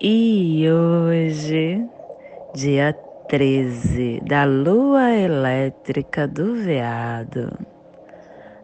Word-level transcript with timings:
e 0.00 0.64
hoje, 0.66 1.86
dia 2.54 2.94
13 3.28 4.22
da 4.26 4.46
lua 4.46 5.10
elétrica 5.10 6.26
do 6.26 6.54
veado, 6.54 7.52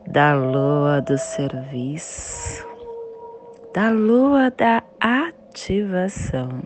da 0.06 0.34
lua 0.34 1.02
do 1.02 1.18
serviço, 1.18 2.66
da 3.74 3.90
lua 3.90 4.50
da 4.50 4.82
ativação, 4.98 6.62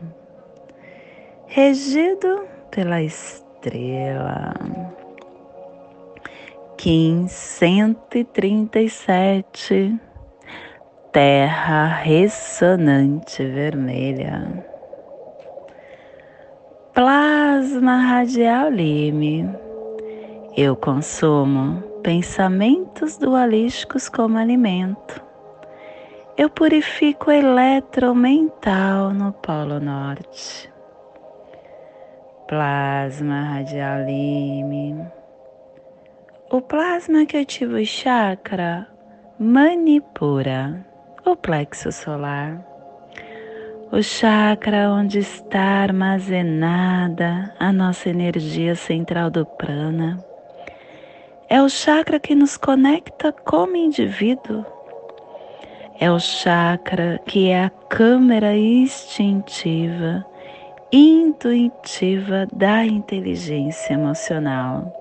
regido 1.49 2.47
pela 2.71 3.03
estrela. 3.03 4.55
Kim 6.77 7.27
137 7.27 9.99
terra 11.13 11.89
ressonante 11.89 13.45
vermelha. 13.45 14.70
Plasma 17.01 17.97
radial 17.97 18.69
lime. 18.69 19.49
Eu 20.55 20.77
consumo 20.77 21.81
pensamentos 22.03 23.17
dualísticos 23.17 24.07
como 24.07 24.37
alimento. 24.37 25.19
Eu 26.37 26.51
purifico 26.51 27.31
eletromental 27.31 29.15
no 29.15 29.33
Polo 29.33 29.81
Norte. 29.81 30.71
Plasma 32.47 33.45
radial 33.45 34.05
lime. 34.05 35.03
O 36.51 36.61
plasma 36.61 37.25
que 37.25 37.39
ativa 37.39 37.79
o 37.79 37.87
chakra 37.87 38.87
Manipura 39.39 40.85
o 41.25 41.35
plexo 41.35 41.91
solar, 41.93 42.63
o 43.93 44.01
chakra 44.01 44.89
onde 44.89 45.19
está 45.19 45.83
armazenada 45.83 47.53
a 47.59 47.73
nossa 47.73 48.09
energia 48.09 48.77
central 48.77 49.31
do 49.31 49.45
prana. 49.45 50.25
É 51.49 51.61
o 51.61 51.69
chakra 51.69 52.21
que 52.21 52.33
nos 52.37 52.57
conecta 52.57 53.33
como 53.33 53.75
indivíduo. 53.75 54.65
É 55.99 56.09
o 56.09 56.21
chakra 56.21 57.21
que 57.27 57.49
é 57.49 57.65
a 57.65 57.71
câmera 57.71 58.57
instintiva, 58.57 60.25
intuitiva 60.93 62.47
da 62.53 62.87
inteligência 62.87 63.95
emocional. 63.95 64.95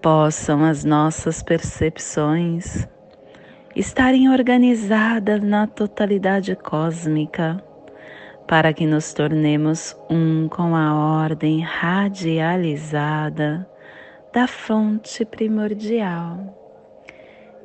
Possam 0.00 0.64
as 0.64 0.84
nossas 0.84 1.42
percepções 1.42 2.86
estarem 3.74 4.28
organizadas 4.28 5.42
na 5.42 5.66
totalidade 5.66 6.54
cósmica, 6.54 7.60
para 8.46 8.72
que 8.72 8.86
nos 8.86 9.12
tornemos 9.12 9.96
um 10.08 10.48
com 10.48 10.76
a 10.76 10.94
ordem 11.22 11.60
radializada 11.60 13.68
da 14.32 14.46
fonte 14.46 15.24
primordial. 15.24 16.38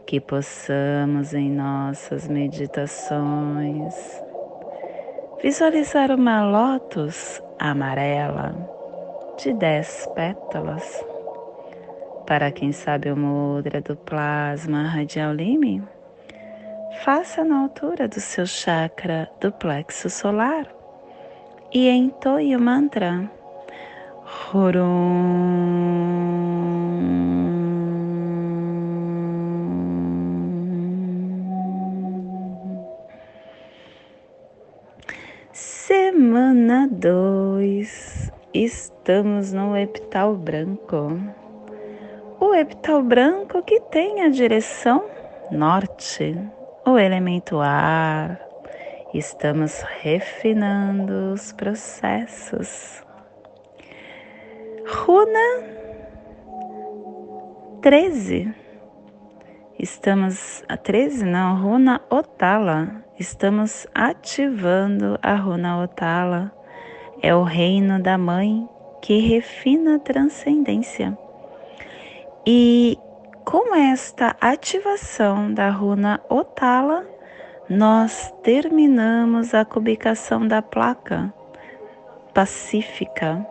Que 0.07 0.19
possamos 0.19 1.35
em 1.35 1.51
nossas 1.51 2.27
meditações 2.27 3.93
visualizar 5.43 6.11
uma 6.11 6.43
lótus 6.43 7.39
amarela 7.59 8.55
de 9.37 9.53
dez 9.53 10.09
pétalas. 10.15 11.05
Para 12.25 12.51
quem 12.51 12.71
sabe 12.71 13.11
o 13.11 13.15
mudra 13.15 13.81
do 13.81 13.95
plasma 13.95 14.83
radial 14.83 15.33
lime, 15.33 15.83
faça 16.97 17.43
na 17.45 17.61
altura 17.61 18.07
do 18.07 18.19
seu 18.19 18.45
chakra 18.45 19.29
do 19.39 19.51
plexo 19.51 20.09
solar 20.09 20.67
e 21.73 21.87
entoie 21.87 22.55
o 22.55 22.59
mantra 22.59 23.29
Horum. 24.53 25.69
Semana 35.51 36.87
2, 36.91 38.31
estamos 38.53 39.53
no 39.53 39.75
epital 39.77 40.35
branco. 40.35 41.19
O 42.39 42.53
epital 42.53 43.01
branco 43.03 43.61
que 43.63 43.79
tem 43.79 44.21
a 44.21 44.29
direção 44.29 45.03
norte 45.51 46.37
o 46.93 46.99
elemento 46.99 47.59
ar, 47.59 48.39
estamos 49.13 49.83
refinando 50.01 51.33
os 51.33 51.51
processos. 51.53 53.03
Runa 54.87 55.63
13. 57.81 58.53
Estamos 59.77 60.63
a 60.67 60.75
13 60.75 61.25
não, 61.25 61.61
runa 61.61 62.01
Otala. 62.09 63.03
Estamos 63.19 63.87
ativando 63.93 65.17
a 65.21 65.35
runa 65.35 65.83
Otala. 65.83 66.51
É 67.21 67.35
o 67.35 67.43
reino 67.43 68.01
da 68.01 68.17
mãe 68.17 68.67
que 69.01 69.19
refina 69.19 69.95
a 69.95 69.99
transcendência. 69.99 71.17
E 72.45 72.97
com 73.49 73.73
esta 73.73 74.35
ativação 74.39 75.51
da 75.51 75.71
runa 75.71 76.21
Otala, 76.29 77.03
nós 77.67 78.31
terminamos 78.43 79.55
a 79.55 79.65
cubicação 79.65 80.47
da 80.47 80.61
placa 80.61 81.33
pacífica 82.31 83.43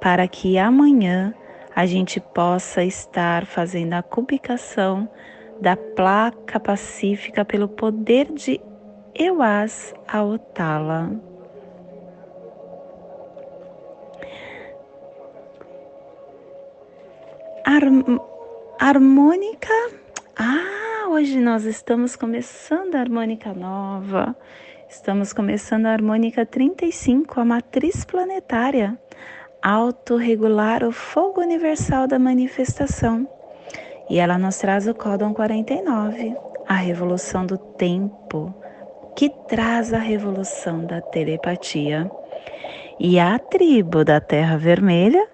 para 0.00 0.26
que 0.26 0.58
amanhã 0.58 1.32
a 1.76 1.86
gente 1.86 2.18
possa 2.18 2.82
estar 2.82 3.46
fazendo 3.46 3.92
a 3.92 4.02
cubicação 4.02 5.08
da 5.60 5.76
placa 5.76 6.58
pacífica 6.58 7.44
pelo 7.44 7.68
poder 7.68 8.32
de 8.32 8.60
Euas 9.14 9.94
a 10.08 10.24
Otala. 10.24 11.12
Ar 17.64 17.82
Harmônica. 18.78 19.72
Ah, 20.38 21.08
hoje 21.08 21.40
nós 21.40 21.64
estamos 21.64 22.14
começando 22.14 22.94
a 22.94 23.00
harmônica 23.00 23.54
nova. 23.54 24.36
Estamos 24.86 25.32
começando 25.32 25.86
a 25.86 25.92
harmônica 25.92 26.44
35, 26.44 27.40
a 27.40 27.44
matriz 27.44 28.04
planetária. 28.04 28.98
Autorregular 29.62 30.84
o 30.84 30.92
fogo 30.92 31.40
universal 31.40 32.06
da 32.06 32.18
manifestação. 32.18 33.26
E 34.10 34.18
ela 34.18 34.36
nos 34.36 34.58
traz 34.58 34.86
o 34.86 34.94
códon 34.94 35.32
49, 35.32 36.36
a 36.68 36.74
revolução 36.74 37.46
do 37.46 37.56
tempo, 37.56 38.54
que 39.16 39.30
traz 39.48 39.94
a 39.94 39.98
revolução 39.98 40.84
da 40.84 41.00
telepatia. 41.00 42.10
E 43.00 43.18
a 43.18 43.38
tribo 43.38 44.04
da 44.04 44.20
Terra 44.20 44.58
Vermelha 44.58 45.26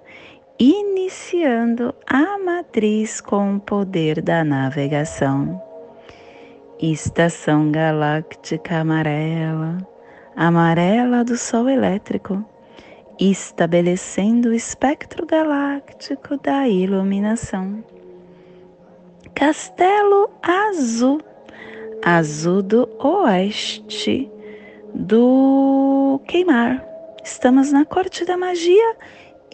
iniciando 0.59 1.95
a 2.07 2.39
matriz 2.39 3.21
com 3.21 3.57
o 3.57 3.61
poder 3.61 4.23
da 4.23 4.45
navegação. 4.45 5.61
Estação 6.81 7.71
galáctica 7.71 8.79
amarela, 8.79 9.79
amarela 10.37 11.25
do 11.25 11.37
Sol 11.37 11.69
elétrico, 11.69 12.45
estabelecendo 13.19 14.49
o 14.49 14.55
espectro 14.55 15.27
galáctico 15.27 16.37
da 16.39 16.69
iluminação. 16.69 17.85
Castelo 19.35 20.31
azul, 20.43 21.21
azul 22.03 22.63
do 22.63 22.89
oeste 22.99 24.31
do 24.95 26.21
queimar. 26.27 26.85
Estamos 27.25 27.71
na 27.73 27.85
corte 27.85 28.25
da 28.25 28.37
magia 28.37 28.97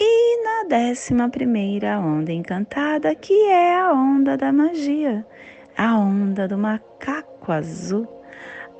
e 0.00 0.44
na 0.44 0.68
décima 0.68 1.28
primeira 1.28 1.98
onda 1.98 2.32
encantada, 2.32 3.14
que 3.14 3.48
é 3.48 3.74
a 3.80 3.92
onda 3.92 4.36
da 4.36 4.52
magia, 4.52 5.26
a 5.76 5.98
onda 5.98 6.46
do 6.46 6.56
macaco 6.56 7.50
azul, 7.50 8.06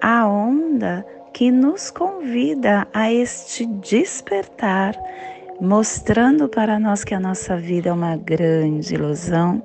a 0.00 0.26
onda 0.28 1.04
que 1.32 1.50
nos 1.50 1.90
convida 1.90 2.86
a 2.94 3.12
este 3.12 3.66
despertar, 3.66 4.94
mostrando 5.60 6.48
para 6.48 6.78
nós 6.78 7.02
que 7.02 7.14
a 7.14 7.20
nossa 7.20 7.56
vida 7.56 7.90
é 7.90 7.92
uma 7.92 8.16
grande 8.16 8.94
ilusão, 8.94 9.62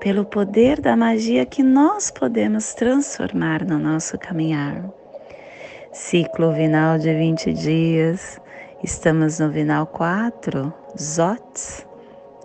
pelo 0.00 0.24
poder 0.24 0.80
da 0.80 0.96
magia 0.96 1.46
que 1.46 1.62
nós 1.62 2.10
podemos 2.10 2.74
transformar 2.74 3.64
no 3.64 3.78
nosso 3.78 4.18
caminhar. 4.18 4.82
Ciclo 5.92 6.52
vinal 6.52 6.98
de 6.98 7.12
20 7.12 7.52
dias, 7.52 8.39
estamos 8.82 9.38
no 9.38 9.50
vinal 9.50 9.86
4, 9.86 10.72
Zots, 10.98 11.86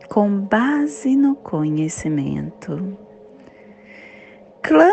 com 0.09 0.39
base 0.41 1.15
no 1.15 1.35
conhecimento. 1.35 2.97
Clã 4.61 4.91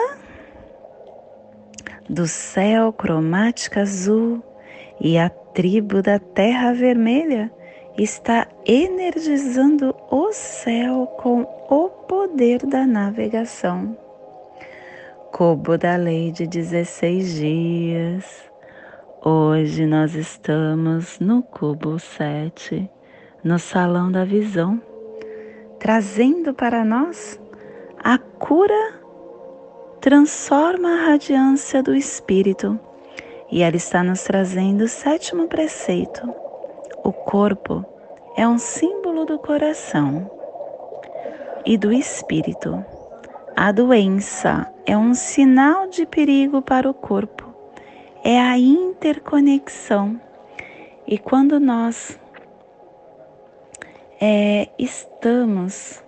do 2.08 2.26
céu 2.26 2.92
cromática 2.92 3.80
azul 3.80 4.42
e 5.00 5.18
a 5.18 5.28
tribo 5.28 6.02
da 6.02 6.18
terra 6.18 6.72
vermelha 6.72 7.50
está 7.96 8.46
energizando 8.66 9.94
o 10.10 10.32
céu 10.32 11.06
com 11.20 11.42
o 11.68 11.88
poder 12.06 12.64
da 12.66 12.86
navegação. 12.86 13.96
Cubo 15.32 15.78
da 15.78 15.96
lei 15.96 16.30
de 16.30 16.46
16 16.46 17.34
dias. 17.34 18.51
Hoje 19.24 19.86
nós 19.86 20.16
estamos 20.16 21.20
no 21.20 21.44
cubo 21.44 21.96
7, 21.96 22.90
no 23.44 23.56
salão 23.56 24.10
da 24.10 24.24
visão, 24.24 24.82
trazendo 25.78 26.52
para 26.52 26.84
nós 26.84 27.40
a 28.02 28.18
cura 28.18 29.00
transforma 30.00 30.88
a 30.88 31.06
radiância 31.10 31.84
do 31.84 31.94
Espírito 31.94 32.76
e 33.48 33.62
ela 33.62 33.76
está 33.76 34.02
nos 34.02 34.24
trazendo 34.24 34.82
o 34.82 34.88
sétimo 34.88 35.46
preceito. 35.46 36.28
O 37.04 37.12
corpo 37.12 37.84
é 38.36 38.48
um 38.48 38.58
símbolo 38.58 39.24
do 39.24 39.38
coração 39.38 40.28
e 41.64 41.78
do 41.78 41.92
espírito. 41.92 42.84
A 43.54 43.70
doença 43.70 44.66
é 44.84 44.98
um 44.98 45.14
sinal 45.14 45.86
de 45.86 46.06
perigo 46.06 46.60
para 46.60 46.90
o 46.90 46.94
corpo. 46.94 47.41
É 48.24 48.40
a 48.40 48.56
interconexão. 48.56 50.20
E 51.06 51.18
quando 51.18 51.58
nós 51.58 52.18
é, 54.20 54.68
estamos 54.78 56.02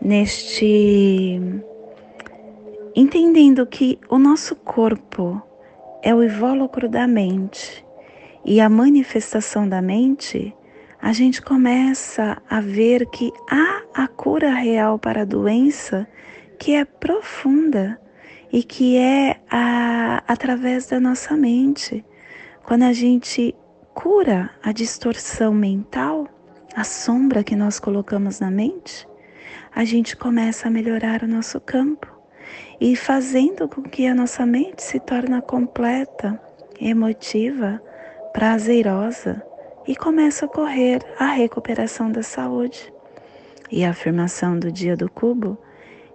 neste 0.00 1.40
entendendo 2.94 3.66
que 3.66 3.98
o 4.08 4.18
nosso 4.18 4.56
corpo 4.56 5.40
é 6.02 6.14
o 6.14 6.22
invólucro 6.22 6.88
da 6.88 7.06
mente 7.06 7.84
e 8.44 8.60
a 8.60 8.68
manifestação 8.68 9.68
da 9.68 9.80
mente, 9.80 10.54
a 11.00 11.12
gente 11.12 11.40
começa 11.42 12.40
a 12.48 12.60
ver 12.60 13.06
que 13.10 13.32
há 13.50 13.82
a 13.94 14.08
cura 14.08 14.50
real 14.50 14.98
para 14.98 15.22
a 15.22 15.26
doença 15.26 16.08
que 16.58 16.74
é 16.74 16.84
profunda 16.84 18.00
e 18.52 18.62
que 18.62 18.98
é 18.98 19.40
a, 19.50 20.22
através 20.28 20.86
da 20.86 21.00
nossa 21.00 21.36
mente. 21.36 22.04
Quando 22.62 22.82
a 22.82 22.92
gente 22.92 23.54
cura 23.94 24.50
a 24.62 24.72
distorção 24.72 25.54
mental, 25.54 26.28
a 26.76 26.84
sombra 26.84 27.42
que 27.42 27.56
nós 27.56 27.80
colocamos 27.80 28.40
na 28.40 28.50
mente, 28.50 29.08
a 29.74 29.84
gente 29.84 30.14
começa 30.16 30.68
a 30.68 30.70
melhorar 30.70 31.22
o 31.22 31.28
nosso 31.28 31.58
campo 31.60 32.06
e 32.78 32.94
fazendo 32.94 33.68
com 33.68 33.82
que 33.82 34.06
a 34.06 34.14
nossa 34.14 34.44
mente 34.44 34.82
se 34.82 35.00
torne 35.00 35.40
completa, 35.42 36.40
emotiva, 36.80 37.82
prazerosa 38.32 39.42
e 39.86 39.96
começa 39.96 40.44
a 40.44 40.48
ocorrer 40.48 41.00
a 41.18 41.26
recuperação 41.26 42.10
da 42.10 42.22
saúde. 42.22 42.92
E 43.70 43.84
a 43.84 43.90
afirmação 43.90 44.58
do 44.58 44.70
dia 44.70 44.96
do 44.96 45.10
cubo 45.10 45.56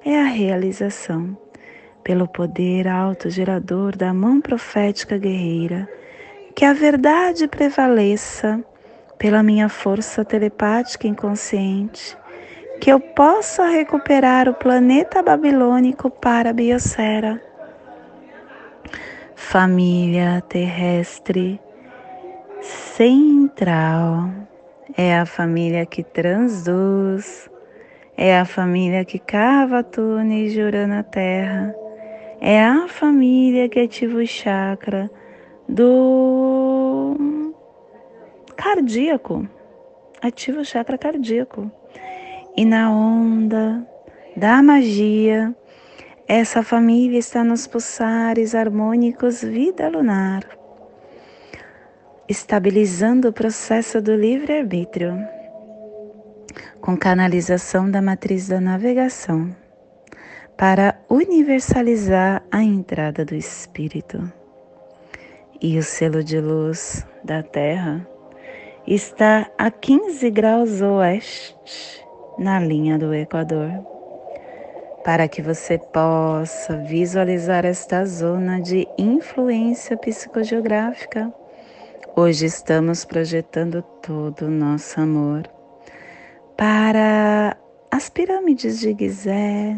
é 0.05 0.19
a 0.19 0.25
realização, 0.25 1.35
pelo 2.07 2.25
poder 2.25 2.87
autogerador 2.87 3.93
da 3.93 4.13
mão 4.13 4.39
profética 4.39 5.17
guerreira, 5.17 5.89
que 6.55 6.63
a 6.63 6.71
verdade 6.71 7.49
prevaleça 7.49 8.63
pela 9.17 9.43
minha 9.43 9.67
força 9.67 10.23
telepática 10.23 11.05
inconsciente 11.05 12.17
que 12.79 12.89
eu 12.89 12.97
possa 12.97 13.67
recuperar 13.67 14.47
o 14.47 14.53
planeta 14.53 15.21
babilônico 15.21 16.09
para 16.09 16.51
a 16.51 16.53
biosfera. 16.53 17.41
Família 19.35 20.41
terrestre 20.47 21.59
central 22.61 24.29
é 24.95 25.19
a 25.19 25.25
família 25.25 25.85
que 25.85 26.03
transduz, 26.03 27.49
é 28.15 28.39
a 28.39 28.45
família 28.45 29.03
que 29.03 29.19
cava 29.19 29.83
túneis 29.83 30.53
de 30.53 30.87
na 30.87 31.03
terra, 31.03 31.75
é 32.39 32.63
a 32.63 32.87
família 32.87 33.67
que 33.67 33.79
ativa 33.79 34.17
o 34.17 34.27
chakra 34.27 35.09
do 35.67 37.15
cardíaco, 38.55 39.47
ativa 40.21 40.61
o 40.61 40.65
chakra 40.65 40.97
cardíaco. 40.97 41.71
E 42.55 42.65
na 42.65 42.91
onda 42.91 43.87
da 44.35 44.61
magia, 44.61 45.55
essa 46.27 46.61
família 46.61 47.17
está 47.17 47.43
nos 47.43 47.67
pulsares 47.67 48.53
harmônicos 48.53 49.41
vida 49.41 49.89
lunar, 49.89 50.43
estabilizando 52.27 53.29
o 53.29 53.33
processo 53.33 54.01
do 54.01 54.15
livre-arbítrio, 54.15 55.17
com 56.81 56.97
canalização 56.97 57.89
da 57.89 58.01
matriz 58.01 58.47
da 58.47 58.59
navegação, 58.59 59.55
para 60.57 60.99
universalizar 61.07 62.43
a 62.51 62.63
entrada 62.63 63.23
do 63.23 63.35
Espírito. 63.35 64.31
E 65.61 65.77
o 65.77 65.83
selo 65.83 66.23
de 66.23 66.39
luz 66.39 67.05
da 67.23 67.43
Terra 67.43 68.07
está 68.87 69.49
a 69.57 69.69
15 69.69 70.29
graus 70.31 70.81
oeste 70.81 72.03
na 72.39 72.59
linha 72.59 72.97
do 72.97 73.13
Equador, 73.13 73.69
para 75.03 75.27
que 75.27 75.41
você 75.41 75.77
possa 75.77 76.77
visualizar 76.77 77.63
esta 77.63 78.05
zona 78.05 78.59
de 78.59 78.87
influência 78.97 79.95
psicogeográfica. 79.95 81.31
Hoje 82.15 82.47
estamos 82.47 83.05
projetando 83.05 83.83
todo 84.01 84.45
o 84.45 84.51
nosso 84.51 84.99
amor 84.99 85.43
para 86.55 87.55
as 87.91 88.09
pirâmides 88.09 88.79
de 88.79 88.95
Gizé, 88.97 89.77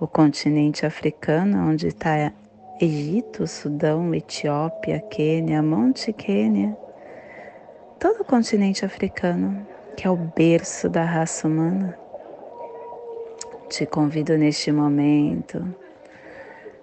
o 0.00 0.06
continente 0.06 0.86
africano, 0.86 1.70
onde 1.70 1.88
está 1.88 2.32
Egito, 2.80 3.46
Sudão, 3.46 4.14
Etiópia, 4.14 5.00
Quênia, 5.00 5.62
Monte 5.62 6.12
Quênia, 6.12 6.76
todo 7.98 8.20
o 8.20 8.24
continente 8.24 8.84
africano 8.84 9.66
que 9.96 10.06
é 10.06 10.10
o 10.10 10.16
berço 10.16 10.88
da 10.88 11.02
raça 11.02 11.48
humana. 11.48 11.98
Te 13.68 13.84
convido 13.84 14.38
neste 14.38 14.70
momento 14.70 15.74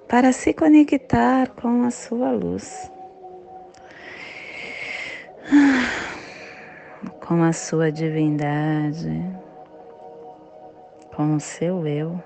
para 0.05 0.33
se 0.33 0.53
conectar 0.53 1.49
com 1.51 1.83
a 1.83 1.91
sua 1.91 2.31
luz, 2.33 2.91
com 7.25 7.41
a 7.41 7.53
sua 7.53 7.89
divindade, 7.89 9.25
com 11.15 11.35
o 11.35 11.39
seu 11.39 11.87
eu, 11.87 12.21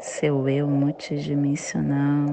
seu 0.00 0.48
eu 0.48 0.68
multidimensional. 0.68 2.26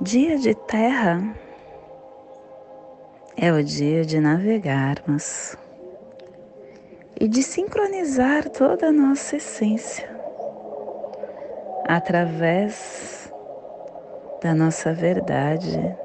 Dia 0.00 0.38
de 0.38 0.54
terra 0.54 1.34
é 3.36 3.52
o 3.52 3.62
dia 3.62 4.04
de 4.04 4.20
navegarmos 4.20 5.56
e 7.20 7.26
de 7.26 7.42
sincronizar 7.42 8.48
toda 8.48 8.88
a 8.88 8.92
nossa 8.92 9.36
essência 9.36 10.08
através 11.84 13.32
da 14.40 14.54
nossa 14.54 14.92
verdade 14.92 15.96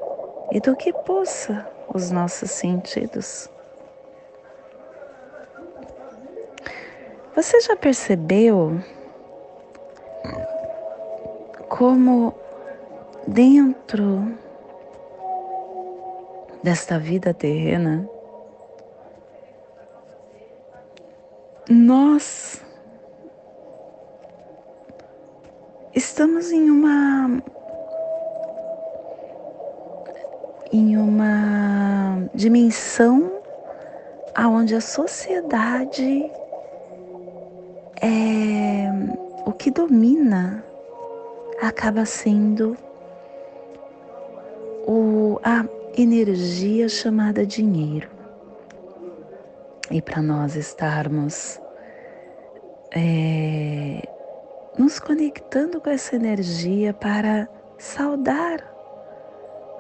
e 0.54 0.60
do 0.60 0.76
que 0.76 0.94
possa 0.94 1.68
os 1.92 2.12
nossos 2.12 2.52
sentidos. 2.52 3.50
Você 7.36 7.60
já 7.62 7.76
percebeu 7.76 8.80
como 11.68 12.36
dentro 13.28 14.38
desta 16.62 17.00
vida 17.00 17.34
terrena 17.34 18.08
nós 21.68 22.64
estamos 25.96 26.52
em 26.52 26.70
uma 26.70 27.42
em 30.74 30.98
uma 30.98 32.28
dimensão 32.34 33.32
aonde 34.34 34.74
a 34.74 34.82
sociedade 34.82 36.32
é 38.02 38.90
o 39.46 39.52
que 39.52 39.70
domina 39.70 40.66
acaba 41.62 42.06
sendo 42.06 42.76
o, 44.88 45.40
a 45.44 45.64
energia 45.96 46.90
chamada 46.90 47.46
dinheiro. 47.46 48.10
E 49.92 50.02
para 50.02 50.24
nós 50.24 50.56
estarmos 50.56 51.62
é, 52.96 54.02
nos 54.76 55.00
conectando 55.00 55.80
com 55.80 55.92
essa 55.92 56.16
energia 56.16 56.96
para 56.96 57.48
saudar 57.78 58.73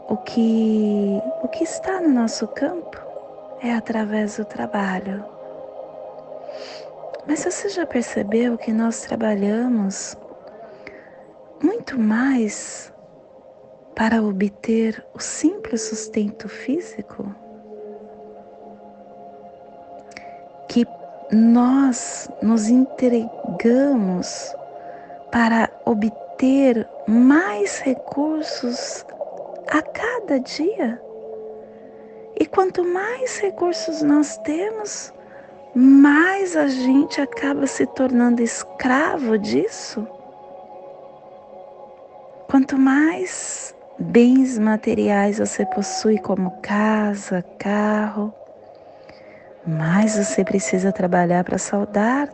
o 0.08 0.18
que, 0.18 1.22
o 1.42 1.48
que 1.48 1.64
está 1.64 2.02
no 2.02 2.10
nosso 2.10 2.48
campo 2.50 2.98
é 3.62 3.74
através 3.74 4.38
do 4.38 4.46
trabalho. 4.46 5.26
Mas 7.26 7.44
você 7.44 7.70
já 7.70 7.86
percebeu 7.86 8.58
que 8.58 8.72
nós 8.74 9.02
trabalhamos 9.02 10.18
muito 11.62 11.98
mais 11.98 12.94
para 13.96 14.22
obter 14.22 15.06
o 15.14 15.20
simples 15.20 15.84
sustento 15.84 16.50
físico? 16.50 17.34
Que 20.68 20.86
nós 21.32 22.30
nos 22.42 22.68
entregamos 22.68 24.54
para 25.32 25.70
obter 25.86 26.88
mais 27.08 27.80
recursos 27.80 29.06
a 29.68 29.82
cada 29.82 30.40
dia. 30.40 31.02
E 32.40 32.46
quanto 32.46 32.84
mais 32.84 33.40
recursos 33.40 34.02
nós 34.02 34.38
temos, 34.40 35.14
mais 35.76 36.56
a 36.56 36.68
gente 36.68 37.22
acaba 37.22 37.68
se 37.68 37.86
tornando 37.86 38.42
escravo 38.42 39.38
disso. 39.38 40.08
Quanto 42.48 42.78
mais 42.78 43.76
bens 43.98 44.60
materiais 44.60 45.40
você 45.40 45.66
possui, 45.66 46.20
como 46.20 46.52
casa, 46.62 47.44
carro, 47.58 48.34
mais 49.66 50.18
você 50.18 50.44
precisa 50.44 50.92
trabalhar 50.92 51.44
para 51.44 51.58
saldar 51.58 52.30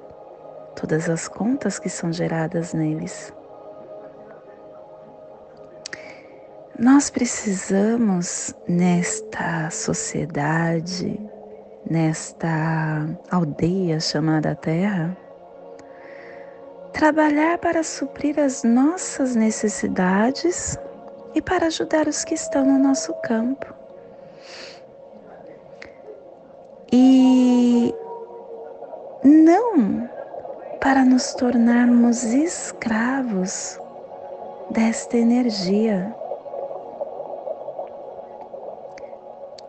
todas 0.76 1.10
as 1.10 1.28
contas 1.28 1.78
que 1.80 1.90
são 1.90 2.12
geradas 2.12 2.74
neles. 2.74 3.34
Nós 6.80 7.10
precisamos, 7.10 8.56
nesta 8.66 9.70
sociedade, 9.70 11.20
nesta 11.86 13.06
aldeia 13.30 14.00
chamada 14.00 14.56
Terra, 14.56 15.18
trabalhar 16.94 17.58
para 17.58 17.84
suprir 17.84 18.40
as 18.40 18.64
nossas 18.64 19.36
necessidades 19.36 20.78
e 21.36 21.42
para 21.42 21.66
ajudar 21.66 22.08
os 22.08 22.24
que 22.24 22.34
estão 22.34 22.66
no 22.66 22.80
nosso 22.80 23.14
campo. 23.24 23.74
E 26.94 27.94
não 29.22 30.10
para 30.80 31.04
nos 31.04 31.34
tornarmos 31.34 32.24
escravos 32.24 33.78
desta 34.72 35.18
energia 35.18 36.16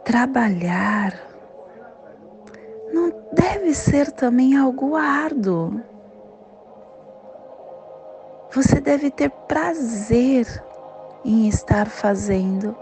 trabalhar 0.05 1.31
não 2.93 3.13
deve 3.33 3.75
ser 3.75 4.11
também 4.13 4.57
algo 4.57 4.97
árduo. 4.97 5.81
Você 8.53 8.81
deve 8.81 9.11
ter 9.11 9.31
prazer 9.31 10.47
em 11.25 11.49
estar 11.49 11.89
fazendo. 11.89 12.77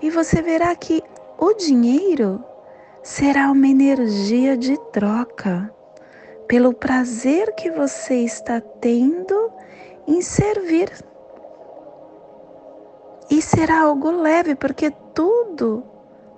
E 0.00 0.10
você 0.10 0.40
verá 0.40 0.74
que 0.76 1.02
o 1.38 1.52
dinheiro 1.54 2.44
será 3.02 3.50
uma 3.50 3.66
energia 3.66 4.56
de 4.56 4.78
troca 4.92 5.72
pelo 6.46 6.72
prazer 6.72 7.52
que 7.54 7.70
você 7.70 8.16
está 8.16 8.60
tendo 8.60 9.50
em 10.06 10.20
servir. 10.22 10.90
E 13.30 13.40
será 13.40 13.82
algo 13.82 14.10
leve, 14.10 14.54
porque 14.54 14.90
tudo 15.14 15.91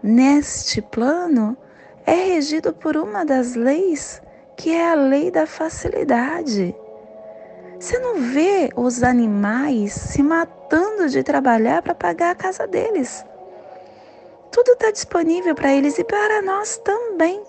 neste 0.04 0.82
plano 0.82 1.56
é 2.04 2.12
regido 2.12 2.74
por 2.74 2.94
uma 2.94 3.24
das 3.24 3.54
leis 3.54 4.20
que 4.54 4.70
é 4.70 4.90
a 4.90 4.94
lei 4.94 5.30
da 5.30 5.46
facilidade. 5.46 6.76
Você 7.80 7.98
não 7.98 8.16
vê 8.16 8.68
os 8.76 9.02
animais 9.02 9.94
se 9.94 10.22
matando 10.22 11.08
de 11.08 11.22
trabalhar 11.22 11.80
para 11.80 11.94
pagar 11.94 12.32
a 12.32 12.34
casa 12.34 12.66
deles. 12.66 13.24
Tudo 14.52 14.72
está 14.72 14.90
disponível 14.90 15.54
para 15.54 15.72
eles 15.72 15.98
e 15.98 16.04
para 16.04 16.42
nós 16.42 16.76
também. 16.76 17.42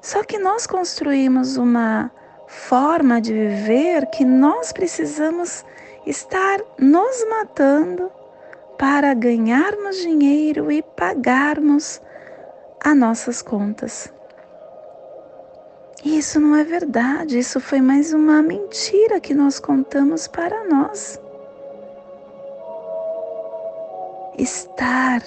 Só 0.00 0.22
que 0.22 0.38
nós 0.38 0.68
construímos 0.68 1.56
uma 1.56 2.12
forma 2.46 3.20
de 3.20 3.32
viver 3.32 4.06
que 4.06 4.24
nós 4.24 4.72
precisamos 4.72 5.64
estar 6.06 6.60
nos 6.78 7.26
matando 7.28 8.10
para 8.78 9.12
ganharmos 9.12 9.96
dinheiro 9.96 10.70
e 10.70 10.82
pagarmos 10.82 12.00
as 12.82 12.96
nossas 12.96 13.42
contas. 13.42 14.12
E 16.04 16.16
isso 16.16 16.38
não 16.38 16.54
é 16.54 16.62
verdade, 16.62 17.38
isso 17.38 17.58
foi 17.58 17.80
mais 17.80 18.12
uma 18.12 18.40
mentira 18.40 19.20
que 19.20 19.34
nós 19.34 19.58
contamos 19.58 20.28
para 20.28 20.64
nós. 20.68 21.20
Estar 24.38 25.20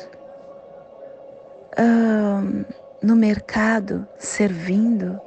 no 3.02 3.16
mercado 3.16 4.08
servindo 4.18 5.20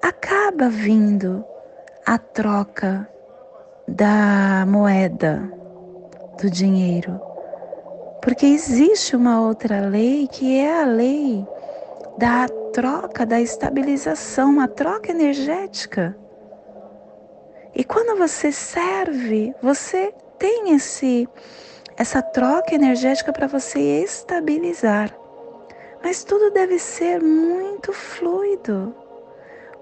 acaba 0.00 0.70
vindo 0.70 1.44
a 2.06 2.16
troca 2.16 3.06
da 3.86 4.64
moeda 4.66 5.59
do 6.40 6.50
dinheiro. 6.50 7.20
Porque 8.22 8.46
existe 8.46 9.14
uma 9.14 9.40
outra 9.40 9.88
lei 9.88 10.28
que 10.28 10.58
é 10.58 10.82
a 10.82 10.84
lei 10.84 11.46
da 12.18 12.48
troca, 12.72 13.24
da 13.24 13.40
estabilização, 13.40 14.60
a 14.60 14.68
troca 14.68 15.10
energética. 15.10 16.16
E 17.74 17.84
quando 17.84 18.18
você 18.18 18.50
serve, 18.52 19.54
você 19.62 20.12
tem 20.38 20.72
esse 20.74 21.28
essa 21.96 22.22
troca 22.22 22.74
energética 22.74 23.30
para 23.30 23.46
você 23.46 24.02
estabilizar. 24.02 25.14
Mas 26.02 26.24
tudo 26.24 26.50
deve 26.50 26.78
ser 26.78 27.20
muito 27.22 27.92
fluido, 27.92 28.94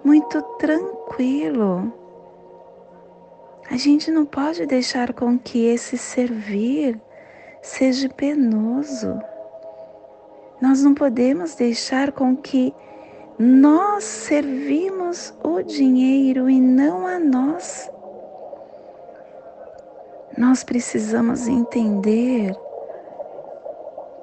muito 0.05 0.43
tranquilo. 0.59 1.93
A 3.71 3.77
gente 3.77 4.11
não 4.11 4.25
pode 4.25 4.65
deixar 4.65 5.13
com 5.13 5.39
que 5.39 5.67
esse 5.67 5.99
servir 5.99 6.99
seja 7.61 8.09
penoso. 8.09 9.21
Nós 10.61 10.83
não 10.83 10.95
podemos 10.95 11.55
deixar 11.55 12.13
com 12.13 12.35
que 12.35 12.75
nós 13.39 14.05
servimos 14.05 15.35
o 15.45 15.63
dinheiro 15.63 16.49
e 16.49 16.59
não 16.59 17.07
a 17.07 17.19
nós. 17.19 17.91
Nós 20.37 20.65
precisamos 20.65 21.47
entender 21.47 22.57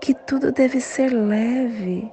que 0.01 0.13
tudo 0.13 0.51
deve 0.51 0.81
ser 0.81 1.09
leve. 1.09 2.11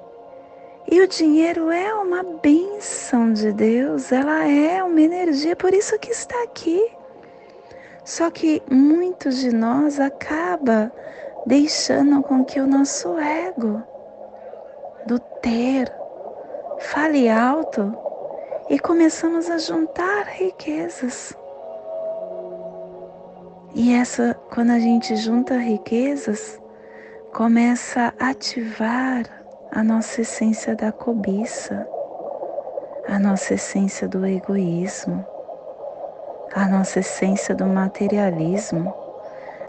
E 0.91 1.01
o 1.01 1.07
dinheiro 1.07 1.71
é 1.71 1.93
uma 1.95 2.21
bênção 2.21 3.33
de 3.33 3.51
Deus, 3.51 4.11
ela 4.11 4.47
é 4.47 4.83
uma 4.83 5.01
energia, 5.01 5.55
por 5.55 5.73
isso 5.73 5.97
que 5.97 6.11
está 6.11 6.43
aqui. 6.43 6.79
Só 8.05 8.29
que 8.31 8.61
muitos 8.69 9.37
de 9.37 9.51
nós 9.53 9.99
acaba 9.99 10.91
deixando 11.45 12.21
com 12.23 12.43
que 12.43 12.59
o 12.59 12.67
nosso 12.67 13.17
ego 13.19 13.81
do 15.07 15.19
ter 15.19 15.91
fale 16.79 17.29
alto 17.29 17.95
e 18.69 18.79
começamos 18.79 19.49
a 19.49 19.57
juntar 19.57 20.25
riquezas. 20.27 21.35
E 23.75 23.93
essa, 23.93 24.35
quando 24.53 24.71
a 24.71 24.79
gente 24.79 25.15
junta 25.15 25.57
riquezas, 25.57 26.61
começa 27.33 28.13
a 28.19 28.29
ativar 28.29 29.23
a 29.71 29.83
nossa 29.83 30.21
essência 30.21 30.75
da 30.75 30.91
cobiça. 30.91 31.87
a 33.07 33.19
nossa 33.19 33.55
essência 33.55 34.07
do 34.07 34.25
egoísmo, 34.25 35.25
a 36.55 36.67
nossa 36.67 36.99
essência 36.99 37.55
do 37.55 37.65
materialismo, 37.65 38.93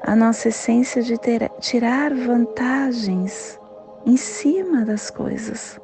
a 0.02 0.14
nossa 0.14 0.48
essência 0.48 1.02
de 1.02 1.18
ter, 1.18 1.50
tirar 1.58 2.14
vantagens 2.14 3.58
em 4.04 4.16
cima 4.16 4.84
das 4.84 5.10
coisas. 5.10 5.80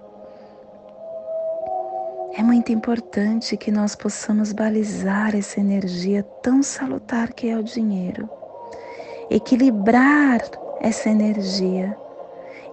É 2.37 2.42
muito 2.42 2.71
importante 2.71 3.57
que 3.57 3.71
nós 3.71 3.97
possamos 3.97 4.52
balizar 4.52 5.35
essa 5.35 5.59
energia 5.59 6.23
tão 6.42 6.62
salutar 6.62 7.33
que 7.33 7.49
é 7.49 7.57
o 7.57 7.62
dinheiro, 7.62 8.28
equilibrar 9.30 10.40
essa 10.80 11.09
energia, 11.09 11.97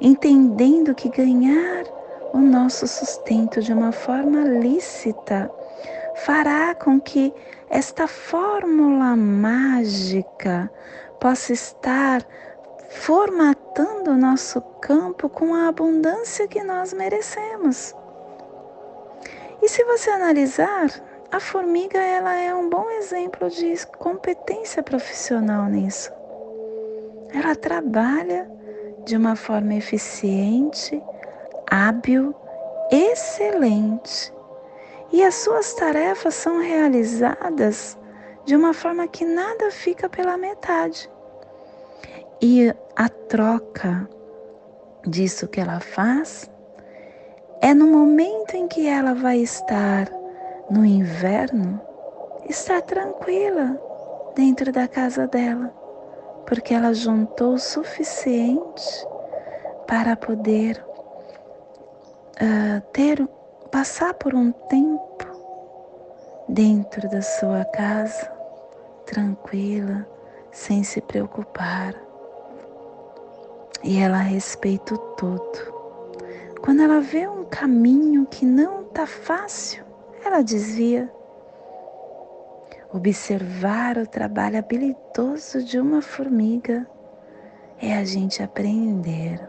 entendendo 0.02 0.94
que 0.94 1.10
ganhar 1.10 1.86
o 2.34 2.40
nosso 2.40 2.88
sustento 2.88 3.62
de 3.62 3.74
uma 3.74 3.92
forma 3.92 4.44
lícita 4.44 5.50
fará 6.18 6.76
com 6.76 7.00
que 7.00 7.34
esta 7.70 8.08
fórmula 8.08 9.16
mágica 9.16 10.72
possa 11.20 11.54
estar 11.54 12.26
formatando 12.90 14.12
o 14.12 14.18
nosso 14.18 14.62
campo 14.82 15.28
com 15.30 15.54
a 15.54 15.68
abundância 15.68 16.48
que 16.48 16.64
nós 16.64 16.94
merecemos. 16.94 17.94
E 19.62 19.68
se 19.68 19.84
você 19.84 20.10
analisar, 20.10 20.88
a 21.32 21.40
formiga 21.40 22.00
ela 22.00 22.36
é 22.36 22.54
um 22.54 22.70
bom 22.70 22.90
exemplo 22.92 23.50
de 23.50 23.76
competência 23.98 24.82
profissional 24.82 25.66
nisso. 25.66 26.12
Ela 27.34 27.56
trabalha 27.56 28.50
de 29.04 29.18
uma 29.18 29.36
forma 29.36 29.76
eficiente, 29.76 31.02
hábil, 31.70 32.34
excelente. 32.92 34.37
E 35.12 35.24
as 35.24 35.36
suas 35.36 35.74
tarefas 35.74 36.36
são 36.36 36.60
realizadas 36.60 37.98
de 38.46 38.56
uma 38.56 38.74
forma 38.74 39.08
que 39.08 39.26
nada 39.26 39.72
fica 39.72 40.10
pela 40.10 40.38
metade. 40.38 41.10
E 42.42 42.74
a 42.96 43.10
troca 43.10 44.08
disso 45.06 45.48
que 45.48 45.60
ela 45.60 45.80
faz 45.80 46.50
é 47.62 47.74
no 47.74 47.88
momento 47.88 48.56
em 48.56 48.68
que 48.68 48.88
ela 48.88 49.14
vai 49.14 49.40
estar 49.40 50.08
no 50.70 50.86
inverno, 50.86 51.82
estar 52.48 52.82
tranquila 52.82 53.82
dentro 54.36 54.72
da 54.72 54.88
casa 54.88 55.26
dela, 55.28 55.74
porque 56.46 56.74
ela 56.74 56.94
juntou 56.94 57.54
o 57.54 57.60
suficiente 57.60 59.08
para 59.88 60.16
poder 60.16 60.86
uh, 62.36 62.82
ter 62.92 63.28
passar 63.68 64.14
por 64.14 64.34
um 64.34 64.52
tempo 64.52 65.26
dentro 66.48 67.10
da 67.10 67.22
sua 67.22 67.66
casa 67.66 68.32
tranquila, 69.06 70.08
sem 70.52 70.84
se 70.84 71.02
preocupar. 71.02 71.94
E 73.84 74.00
ela 74.00 74.18
respeita 74.18 74.94
o 74.94 74.98
todo. 74.98 75.78
Quando 76.62 76.82
ela 76.82 77.00
vê 77.00 77.28
um 77.28 77.46
caminho 77.46 78.26
que 78.26 78.46
não 78.46 78.82
está 78.82 79.06
fácil, 79.06 79.86
ela 80.26 80.42
desvia. 80.42 81.12
Observar 82.92 83.98
o 83.98 84.08
trabalho 84.08 84.58
habilidoso 84.58 85.64
de 85.64 85.80
uma 85.80 86.02
formiga 86.02 86.88
é 87.82 87.96
a 87.96 88.04
gente 88.04 88.42
aprender. 88.42 89.40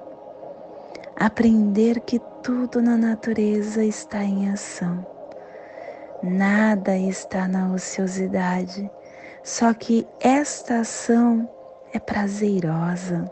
Aprender 1.16 2.00
que 2.00 2.20
tudo 2.48 2.80
na 2.80 2.96
natureza 2.96 3.84
está 3.84 4.24
em 4.24 4.50
ação. 4.50 5.04
Nada 6.22 6.96
está 6.96 7.46
na 7.46 7.70
ociosidade, 7.74 8.90
só 9.44 9.74
que 9.74 10.08
esta 10.18 10.80
ação 10.80 11.46
é 11.92 11.98
prazerosa. 11.98 13.30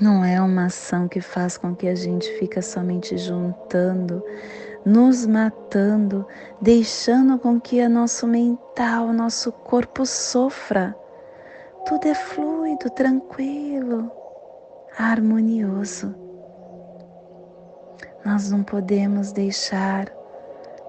Não 0.00 0.24
é 0.24 0.40
uma 0.40 0.64
ação 0.64 1.06
que 1.06 1.20
faz 1.20 1.58
com 1.58 1.76
que 1.76 1.86
a 1.86 1.94
gente 1.94 2.26
fica 2.38 2.62
somente 2.62 3.18
juntando, 3.18 4.24
nos 4.86 5.26
matando, 5.26 6.26
deixando 6.62 7.38
com 7.38 7.60
que 7.60 7.78
o 7.82 7.90
nosso 7.90 8.26
mental, 8.26 9.12
nosso 9.12 9.52
corpo 9.52 10.06
sofra. 10.06 10.96
Tudo 11.84 12.08
é 12.08 12.14
fluido, 12.14 12.88
tranquilo, 12.88 14.10
harmonioso. 14.96 16.27
Nós 18.28 18.50
não 18.50 18.62
podemos 18.62 19.32
deixar 19.32 20.10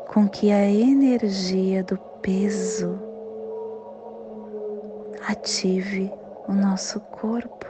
com 0.09 0.27
que 0.27 0.51
a 0.51 0.69
energia 0.69 1.81
do 1.85 1.97
peso 2.21 2.99
ative 5.25 6.11
o 6.49 6.51
nosso 6.51 6.99
corpo 6.99 7.65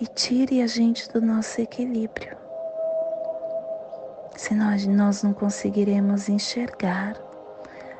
e 0.00 0.06
tire 0.06 0.62
a 0.62 0.66
gente 0.66 1.12
do 1.12 1.20
nosso 1.20 1.60
equilíbrio. 1.60 2.34
Senão 4.38 4.74
nós 4.88 5.22
não 5.22 5.34
conseguiremos 5.34 6.30
enxergar 6.30 7.14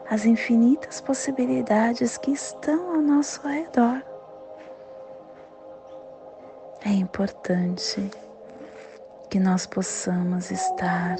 as 0.09 0.25
infinitas 0.25 1.03
possibilidades 1.03 2.17
que 2.17 2.31
estão 2.31 2.95
ao 2.95 3.03
nosso 3.03 3.47
redor. 3.47 4.03
É 6.83 6.93
importante 6.93 8.11
que 9.31 9.39
nós 9.39 9.65
possamos 9.65 10.51
estar 10.51 11.17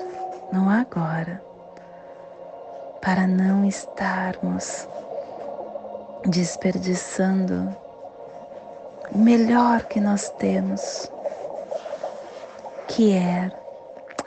no 0.53 0.69
agora, 0.69 1.41
para 3.01 3.25
não 3.25 3.65
estarmos 3.65 4.89
desperdiçando 6.27 7.73
o 9.15 9.19
melhor 9.19 9.85
que 9.85 10.01
nós 10.01 10.29
temos, 10.39 11.09
que 12.89 13.13
é 13.13 13.49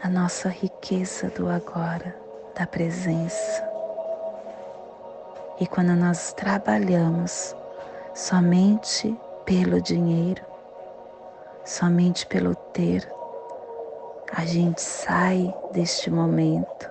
a 0.01 0.07
nossa 0.07 0.47
riqueza 0.47 1.27
do 1.31 1.49
agora, 1.49 2.15
da 2.57 2.65
presença. 2.65 3.69
E 5.59 5.67
quando 5.67 5.93
nós 5.93 6.31
trabalhamos 6.31 7.53
somente 8.15 9.13
pelo 9.43 9.81
dinheiro, 9.81 10.41
somente 11.65 12.25
pelo 12.25 12.55
ter, 12.55 13.05
a 14.35 14.45
gente 14.45 14.81
sai 14.81 15.53
deste 15.71 16.09
momento 16.09 16.89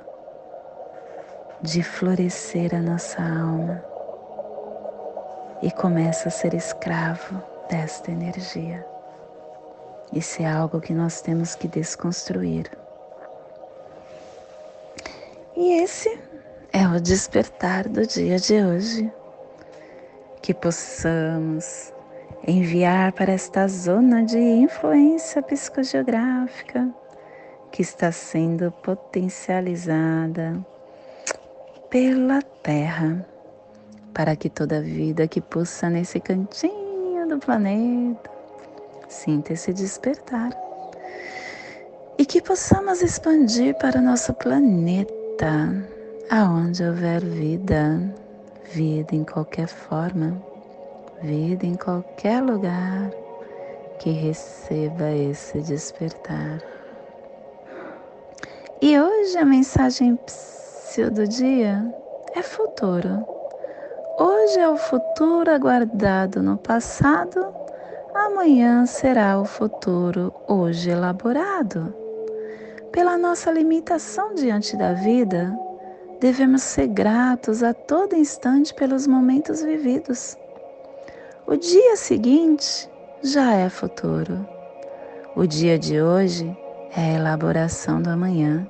de 1.61 1.83
florescer 1.83 2.73
a 2.73 2.81
nossa 2.81 3.21
alma 3.21 3.83
e 5.61 5.71
começa 5.73 6.29
a 6.29 6.31
ser 6.31 6.55
escravo 6.55 7.43
desta 7.69 8.13
energia. 8.13 8.87
Isso 10.13 10.41
é 10.41 10.47
algo 10.47 10.81
que 10.81 10.93
nós 10.93 11.21
temos 11.21 11.57
que 11.57 11.67
desconstruir. 11.67 12.71
E 15.57 15.83
esse 15.83 16.17
é 16.73 16.87
o 16.87 17.01
despertar 17.01 17.89
do 17.89 18.07
dia 18.07 18.39
de 18.39 18.63
hoje. 18.63 19.13
Que 20.41 20.55
possamos 20.55 21.93
enviar 22.47 23.13
para 23.13 23.33
esta 23.33 23.67
zona 23.67 24.25
de 24.25 24.39
influência 24.39 25.43
psicogeográfica 25.43 27.02
que 27.73 27.83
está 27.83 28.13
sendo 28.13 28.71
potencializada 28.71 30.65
pela 31.91 32.43
Terra 32.63 33.27
para 34.13 34.37
que 34.37 34.51
toda 34.51 34.81
vida 34.81 35.27
que 35.27 35.41
pulsa 35.41 35.89
nesse 35.89 36.21
cantinho 36.21 37.27
do 37.27 37.39
planeta 37.39 38.31
sinta 39.09 39.55
esse 39.55 39.73
despertar 39.73 40.51
e 42.19 42.27
que 42.27 42.43
possamos 42.43 43.03
expandir 43.03 43.75
para 43.79 43.99
o 43.99 44.03
nosso 44.03 44.33
planeta, 44.35 45.75
aonde 46.31 46.85
houver 46.85 47.25
vida, 47.25 48.15
vida 48.71 49.17
em 49.17 49.25
qualquer 49.25 49.67
forma, 49.67 50.41
vida 51.23 51.67
em 51.67 51.75
qualquer 51.75 52.43
lugar 52.43 53.11
que 53.99 54.11
receba 54.11 55.11
esse 55.11 55.61
despertar. 55.63 56.72
E 58.85 58.99
hoje 58.99 59.39
a 59.39 59.45
mensagem 59.45 60.19
do 61.13 61.29
dia 61.29 61.89
é 62.35 62.43
futuro. 62.43 63.25
Hoje 64.19 64.59
é 64.59 64.69
o 64.69 64.77
futuro 64.77 65.49
aguardado 65.53 66.43
no 66.43 66.57
passado, 66.57 67.47
amanhã 68.13 68.85
será 68.85 69.41
o 69.41 69.45
futuro 69.45 70.35
hoje 70.49 70.91
elaborado. 70.91 71.95
Pela 72.91 73.17
nossa 73.17 73.53
limitação 73.53 74.35
diante 74.35 74.77
da 74.77 74.95
vida, 74.95 75.57
devemos 76.19 76.63
ser 76.63 76.89
gratos 76.89 77.63
a 77.63 77.73
todo 77.73 78.17
instante 78.17 78.75
pelos 78.75 79.07
momentos 79.07 79.63
vividos. 79.63 80.37
O 81.47 81.55
dia 81.55 81.95
seguinte 81.95 82.91
já 83.23 83.55
é 83.55 83.69
futuro. 83.69 84.45
O 85.37 85.47
dia 85.47 85.79
de 85.79 86.03
hoje 86.03 86.59
é 86.97 87.01
a 87.01 87.15
elaboração 87.15 88.03
do 88.03 88.11
amanhã. 88.11 88.69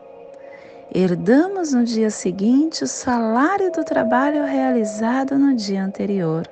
Herdamos 0.95 1.73
no 1.73 1.85
dia 1.85 2.11
seguinte 2.11 2.85
o 2.85 2.87
salário 2.87 3.73
do 3.73 3.83
trabalho 3.83 4.45
realizado 4.45 5.39
no 5.39 5.55
dia 5.55 5.83
anterior. 5.83 6.47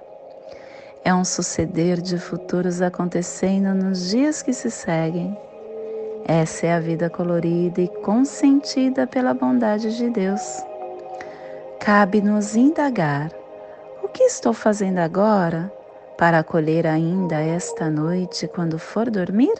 É 1.05 1.13
um 1.13 1.25
suceder 1.25 2.01
de 2.01 2.19
futuros 2.19 2.81
acontecendo 2.81 3.75
nos 3.75 4.09
dias 4.09 4.43
que 4.43 4.55
se 4.55 4.71
seguem. 4.71 5.37
Essa 6.27 6.67
é 6.69 6.73
a 6.73 6.81
vida 6.81 7.11
colorida 7.11 7.83
e 7.83 7.89
consentida 8.03 9.07
pela 9.07 9.35
bondade 9.35 9.95
de 9.97 10.09
Deus. 10.09 10.41
Cabe-nos 11.79 12.57
indagar: 12.57 13.31
o 14.03 14.09
que 14.09 14.23
estou 14.23 14.55
fazendo 14.55 14.99
agora 14.99 15.71
para 16.17 16.39
acolher 16.39 16.87
ainda 16.87 17.41
esta 17.41 17.91
noite 17.91 18.49
quando 18.49 18.79
for 18.79 19.11
dormir? 19.11 19.55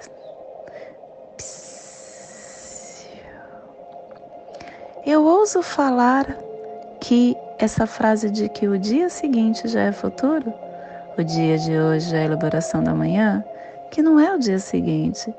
Eu 5.11 5.25
ouso 5.25 5.61
falar 5.61 6.25
que 7.01 7.37
essa 7.59 7.85
frase 7.85 8.31
de 8.31 8.49
que 8.49 8.69
o 8.69 8.79
dia 8.79 9.09
seguinte 9.09 9.67
já 9.67 9.81
é 9.81 9.91
futuro, 9.91 10.55
o 11.19 11.25
dia 11.25 11.59
de 11.59 11.77
hoje 11.77 12.15
é 12.15 12.21
a 12.21 12.25
elaboração 12.27 12.81
da 12.81 12.95
manhã, 12.95 13.45
que 13.91 14.03
não 14.03 14.21
é 14.21 14.33
o 14.33 14.39
dia 14.39 14.61
seguinte, 14.61 15.35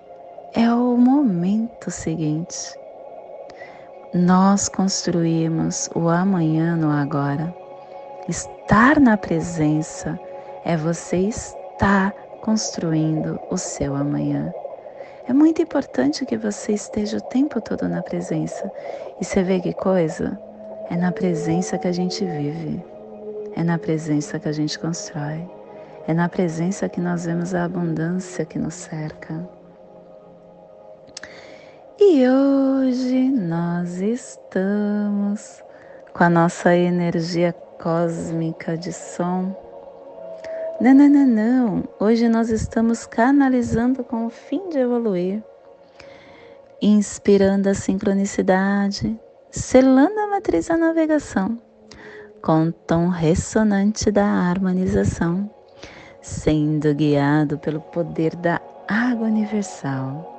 é 0.53 0.69
o 0.73 0.97
momento 0.97 1.89
seguinte. 1.89 2.77
Nós 4.13 4.67
construímos 4.67 5.89
o 5.95 6.09
amanhã 6.09 6.75
no 6.75 6.91
agora. 6.91 7.55
Estar 8.27 8.99
na 8.99 9.15
presença 9.15 10.19
é 10.65 10.75
você 10.75 11.15
estar 11.15 12.11
construindo 12.41 13.39
o 13.49 13.57
seu 13.57 13.95
amanhã. 13.95 14.51
É 15.31 15.33
muito 15.33 15.61
importante 15.61 16.25
que 16.25 16.35
você 16.35 16.73
esteja 16.73 17.15
o 17.15 17.21
tempo 17.21 17.61
todo 17.61 17.87
na 17.87 18.03
presença. 18.03 18.69
E 19.17 19.23
você 19.23 19.41
vê 19.41 19.61
que 19.61 19.71
coisa? 19.71 20.37
É 20.89 20.97
na 20.97 21.09
presença 21.09 21.77
que 21.77 21.87
a 21.87 21.91
gente 21.93 22.25
vive. 22.25 22.83
É 23.55 23.63
na 23.63 23.77
presença 23.77 24.37
que 24.37 24.49
a 24.49 24.51
gente 24.51 24.77
constrói. 24.77 25.49
É 26.05 26.13
na 26.13 26.27
presença 26.27 26.89
que 26.89 26.99
nós 26.99 27.23
vemos 27.23 27.55
a 27.55 27.63
abundância 27.63 28.43
que 28.43 28.59
nos 28.59 28.73
cerca. 28.73 29.47
E 31.97 32.27
hoje 32.27 33.29
nós 33.29 34.01
estamos 34.01 35.63
com 36.11 36.25
a 36.25 36.29
nossa 36.29 36.75
energia 36.75 37.53
cósmica 37.81 38.77
de 38.77 38.91
som. 38.91 39.55
Não, 40.81 40.95
não, 40.95 41.07
não, 41.07 41.27
não. 41.27 41.83
Hoje 41.99 42.27
nós 42.27 42.49
estamos 42.49 43.05
canalizando 43.05 44.03
com 44.03 44.25
o 44.25 44.31
fim 44.31 44.67
de 44.69 44.79
evoluir, 44.79 45.43
inspirando 46.81 47.69
a 47.69 47.75
sincronicidade, 47.75 49.15
selando 49.51 50.19
a 50.19 50.27
matriz 50.27 50.69
da 50.69 50.77
navegação, 50.77 51.55
com 52.41 52.63
o 52.63 52.71
tom 52.71 53.09
ressonante 53.09 54.09
da 54.09 54.25
harmonização, 54.25 55.47
sendo 56.19 56.95
guiado 56.95 57.59
pelo 57.59 57.79
poder 57.79 58.35
da 58.35 58.59
água 58.87 59.27
universal 59.27 60.31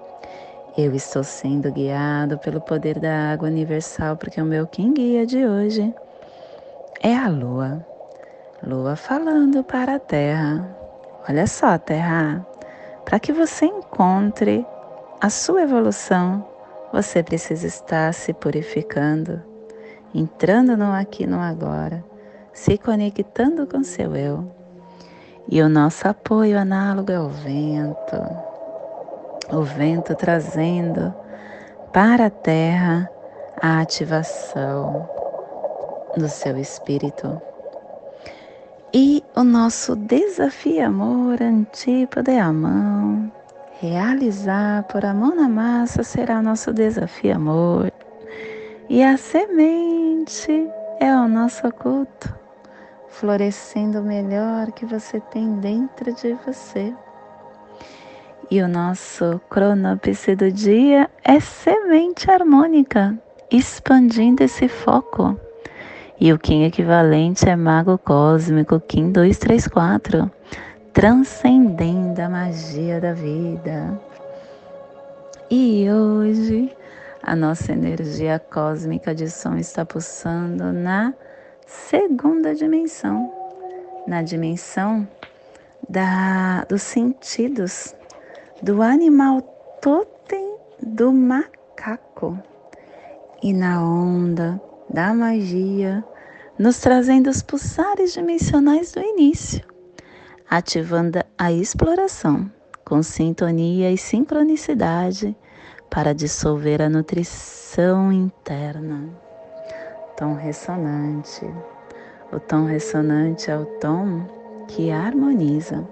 eu 0.77 0.95
estou 0.95 1.23
sendo 1.23 1.71
guiado 1.71 2.39
pelo 2.39 2.59
poder 2.59 2.99
da 2.99 3.33
água 3.33 3.47
universal, 3.47 4.17
porque 4.17 4.41
o 4.41 4.45
meu 4.45 4.67
quem 4.67 4.95
guia 4.95 5.27
de 5.27 5.47
hoje 5.47 5.95
é 7.03 7.15
a 7.15 7.29
lua. 7.29 7.92
Lua 8.67 8.97
falando 8.97 9.63
para 9.65 9.97
a 9.97 9.99
terra. 9.99 10.69
Olha 11.29 11.47
só, 11.47 11.79
terra, 11.79 12.47
para 13.05 13.19
que 13.19 13.33
você 13.33 13.67
encontre 13.67 14.67
a 15.21 15.31
sua 15.31 15.63
evolução, 15.63 16.47
você 16.93 17.23
precisa 17.23 17.67
estar 17.67 18.13
se 18.15 18.33
purificando, 18.33 19.43
entrando 20.15 20.77
no 20.77 20.93
aqui 20.93 21.27
no 21.27 21.41
agora, 21.41 22.05
se 22.53 22.79
conectando 22.79 23.67
com 23.67 23.83
seu 23.83 24.15
eu. 24.17 24.51
E 25.49 25.61
o 25.61 25.69
nosso 25.69 26.07
apoio 26.07 26.59
análogo 26.59 27.11
é 27.11 27.21
o 27.21 27.29
vento 27.29 28.53
o 29.53 29.63
vento 29.63 30.15
trazendo 30.15 31.15
para 31.93 32.27
a 32.27 32.31
terra 32.31 33.11
a 33.61 33.81
ativação 33.81 35.09
do 36.17 36.29
seu 36.29 36.57
espírito. 36.59 37.41
E 38.95 39.25
o 39.35 39.43
nosso 39.43 39.97
desafio 39.97 40.85
amor, 40.85 41.41
antípoda 41.41 42.31
é 42.31 42.39
a 42.39 42.53
mão. 42.53 43.33
Realizar 43.81 44.83
por 44.83 45.03
a 45.03 45.15
mão 45.15 45.35
na 45.35 45.49
massa 45.49 46.03
será 46.03 46.41
o 46.41 46.43
nosso 46.43 46.75
desafio 46.75 47.35
amor. 47.35 47.91
E 48.91 49.03
a 49.03 49.17
semente 49.17 50.69
é 51.01 51.11
o 51.17 51.27
nosso 51.27 51.67
oculto, 51.67 52.35
florescendo 53.09 54.01
o 54.01 54.05
melhor 54.05 54.71
que 54.73 54.85
você 54.85 55.21
tem 55.21 55.55
dentro 55.55 56.13
de 56.13 56.35
você. 56.45 56.93
E 58.51 58.61
o 58.61 58.69
nosso 58.69 59.41
cronopse 59.49 60.37
do 60.37 60.53
dia 60.53 61.09
é 61.25 61.41
semente 61.41 62.31
harmônica, 62.31 63.19
expandindo 63.51 64.45
esse 64.45 64.69
foco. 64.69 65.35
E 66.21 66.33
o 66.33 66.39
Kim 66.39 66.65
equivalente 66.65 67.49
é 67.49 67.57
mago 67.57 67.99
cósmico 67.99 68.79
Kim 68.81 69.11
234, 69.11 70.31
transcendendo 70.93 72.21
a 72.21 72.29
magia 72.29 73.01
da 73.01 73.13
vida. 73.13 73.99
E 75.51 75.91
hoje 75.91 76.71
a 77.23 77.35
nossa 77.35 77.73
energia 77.73 78.39
cósmica 78.39 79.15
de 79.15 79.31
som 79.31 79.57
está 79.57 79.85
pulsando 79.85 80.73
na 80.73 81.15
segunda 81.67 82.55
dimensão, 82.55 83.33
na 84.07 84.23
dimensão 84.23 85.09
da, 85.89 86.65
dos 86.69 86.83
sentidos 86.83 87.95
do 88.63 88.83
animal 88.83 89.41
totem 89.81 90.57
do 90.81 91.13
macaco. 91.13 92.39
E 93.43 93.53
na 93.53 93.83
onda 93.83 94.61
da 94.93 95.15
magia, 95.15 96.05
nos 96.59 96.79
trazendo 96.79 97.31
os 97.31 97.43
pulsares 97.43 98.13
dimensionais 98.13 98.93
do 98.93 99.01
início, 99.01 99.65
ativando 100.49 101.21
a 101.39 101.51
exploração 101.51 102.51
com 102.85 103.03
sintonia 103.03 103.91
e 103.91 103.97
sincronicidade 103.97 105.37
para 105.91 106.13
dissolver 106.13 106.83
a 106.83 106.89
nutrição 106.89 108.13
interna. 108.13 109.09
Tom 110.17 110.35
ressonante. 110.35 111.45
O 112.33 112.41
tom 112.41 112.67
ressonante 112.67 113.51
é 113.51 113.57
o 113.57 113.65
tom 113.79 114.27
que 114.69 114.91
harmoniza 114.91 115.87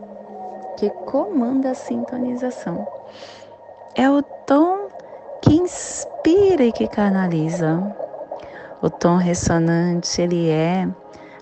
que 0.81 0.89
comanda 1.05 1.73
a 1.73 1.75
sintonização. 1.75 2.89
É 3.95 4.09
o 4.09 4.23
tom 4.23 4.89
que 5.43 5.55
inspira 5.55 6.65
e 6.65 6.73
que 6.73 6.89
canaliza. 6.89 7.95
O 8.83 8.89
tom 8.89 9.17
ressonante, 9.17 10.23
ele 10.23 10.49
é 10.49 10.89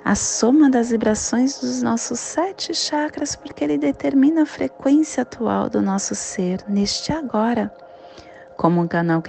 a 0.05 0.14
soma 0.16 0.68
das 0.68 0.90
vibrações 0.90 1.61
dos 1.61 1.83
nossos 1.83 2.18
sete 2.18 2.74
chakras, 2.74 3.37
porque 3.37 3.62
ele 3.62 3.79
determina 3.79 4.42
a 4.42 4.46
frequência 4.46 5.22
atual 5.22 5.70
do 5.70 5.81
nosso 5.81 6.16
ser 6.16 6.64
neste 6.66 7.12
agora, 7.12 7.72
como 8.57 8.81
um 8.81 8.88
canal 8.88 9.22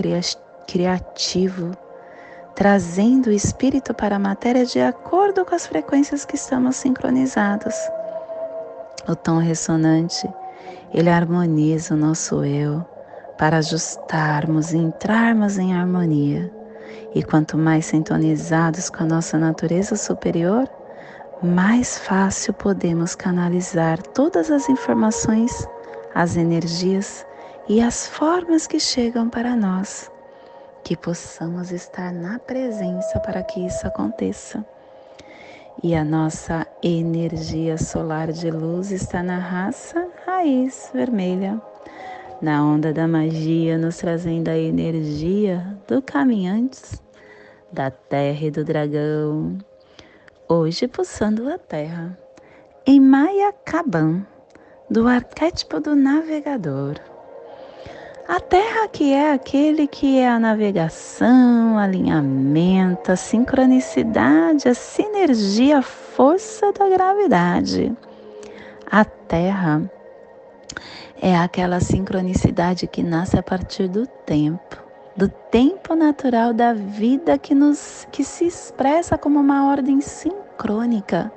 criativo, 0.65 1.71
trazendo 2.55 3.27
o 3.27 3.33
espírito 3.33 3.93
para 3.93 4.15
a 4.15 4.19
matéria 4.19 4.65
de 4.65 4.79
acordo 4.79 5.45
com 5.45 5.53
as 5.53 5.67
frequências 5.67 6.25
que 6.25 6.35
estamos 6.35 6.77
sincronizados. 6.77 7.75
O 9.07 9.15
tom 9.15 9.37
ressonante, 9.37 10.27
ele 10.91 11.09
harmoniza 11.09 11.93
o 11.93 11.97
nosso 11.97 12.43
eu 12.43 12.83
para 13.37 13.57
ajustarmos 13.57 14.73
e 14.73 14.77
entrarmos 14.77 15.59
em 15.59 15.75
harmonia. 15.75 16.58
E 17.13 17.23
quanto 17.23 17.57
mais 17.57 17.87
sintonizados 17.87 18.89
com 18.89 19.03
a 19.03 19.05
nossa 19.05 19.37
natureza 19.37 19.95
superior, 19.95 20.69
mais 21.41 21.97
fácil 21.97 22.53
podemos 22.53 23.15
canalizar 23.15 24.01
todas 24.01 24.51
as 24.51 24.69
informações, 24.69 25.67
as 26.13 26.35
energias 26.35 27.25
e 27.67 27.81
as 27.81 28.07
formas 28.07 28.67
que 28.67 28.79
chegam 28.79 29.29
para 29.29 29.55
nós. 29.55 30.11
Que 30.83 30.95
possamos 30.95 31.71
estar 31.71 32.11
na 32.11 32.39
presença 32.39 33.19
para 33.19 33.41
que 33.43 33.65
isso 33.65 33.87
aconteça. 33.87 34.63
E 35.81 35.95
a 35.95 36.03
nossa 36.03 36.67
energia 36.83 37.77
solar 37.77 38.31
de 38.31 38.51
luz 38.51 38.91
está 38.91 39.23
na 39.23 39.37
raça 39.37 40.07
raiz 40.25 40.91
vermelha, 40.93 41.61
na 42.41 42.63
onda 42.63 42.93
da 42.93 43.07
magia, 43.07 43.77
nos 43.77 43.97
trazendo 43.97 44.49
a 44.49 44.57
energia 44.57 45.77
do 45.87 46.01
caminhantes, 46.01 47.01
da 47.71 47.91
terra 47.91 48.45
e 48.45 48.51
do 48.51 48.63
dragão, 48.63 49.57
hoje 50.47 50.87
pulsando 50.87 51.51
a 51.51 51.57
terra, 51.57 52.17
em 52.85 52.99
Maia 52.99 53.53
Caban, 53.65 54.25
do 54.89 55.07
arquétipo 55.07 55.79
do 55.79 55.95
navegador. 55.95 56.95
A 58.27 58.39
Terra 58.39 58.87
que 58.87 59.11
é 59.11 59.33
aquele 59.33 59.87
que 59.87 60.19
é 60.19 60.29
a 60.29 60.37
navegação, 60.37 61.79
alinhamento, 61.79 63.11
a 63.11 63.15
sincronicidade, 63.15 64.69
a 64.69 64.73
sinergia, 64.75 65.79
a 65.79 65.81
força 65.81 66.71
da 66.71 66.87
gravidade. 66.87 67.91
A 68.85 69.03
Terra 69.03 69.89
é 71.21 71.37
aquela 71.37 71.79
sincronicidade 71.79 72.87
que 72.87 73.03
nasce 73.03 73.37
a 73.37 73.43
partir 73.43 73.87
do 73.87 74.07
tempo, 74.07 74.77
do 75.15 75.27
tempo 75.27 75.95
natural 75.95 76.53
da 76.53 76.73
vida 76.73 77.37
que 77.37 77.53
nos 77.53 78.07
que 78.11 78.23
se 78.23 78.45
expressa 78.45 79.17
como 79.17 79.39
uma 79.39 79.69
ordem 79.69 80.01
sincrônica 80.01 81.31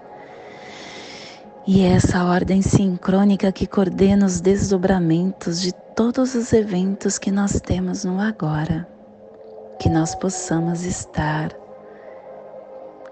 e 1.65 1.85
é 1.85 1.93
essa 1.93 2.25
ordem 2.25 2.61
sincrônica 2.61 3.53
que 3.53 3.69
coordena 3.69 4.27
os 4.27 4.41
desdobramentos 4.41 5.61
de 5.61 5.73
todos 5.95 6.35
os 6.35 6.53
eventos 6.53 7.19
que 7.19 7.31
nós 7.31 7.61
temos 7.61 8.05
no 8.05 8.21
agora. 8.21 8.89
Que 9.79 9.89
nós 9.89 10.13
possamos 10.17 10.85
estar 10.85 11.53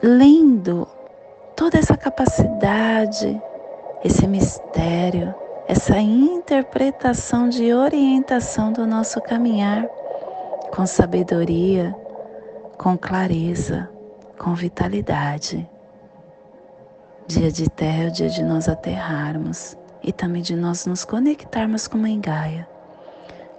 lendo 0.03 0.89
toda 1.55 1.79
essa 1.79 1.97
capacidade, 1.97 3.41
esse 4.03 4.27
mistério, 4.27 5.33
essa 5.71 6.01
interpretação 6.01 7.49
de 7.49 7.73
orientação 7.73 8.73
do 8.73 8.85
nosso 8.85 9.21
caminhar 9.21 9.87
com 10.75 10.85
sabedoria, 10.85 11.95
com 12.77 12.99
clareza, 12.99 13.89
com 14.37 14.53
vitalidade. 14.53 15.71
Dia 17.29 17.53
de 17.53 17.71
terra 17.71 18.03
é 18.03 18.09
o 18.09 18.11
dia 18.11 18.29
de 18.29 18.43
nós 18.43 18.69
aterrarmos 18.69 19.77
e 20.03 20.13
também 20.13 20.43
de 20.43 20.57
nós 20.57 20.87
nos 20.87 21.05
conectarmos 21.05 21.87
com 21.87 21.99
Mãe 21.99 22.21
Gaia, 22.21 22.69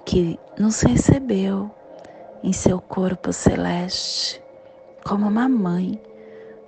que 0.03 0.37
nos 0.59 0.81
recebeu 0.81 1.71
em 2.43 2.51
seu 2.51 2.81
corpo 2.81 3.31
celeste 3.31 4.43
como 5.07 5.29
uma 5.29 5.47
mãe, 5.47 5.97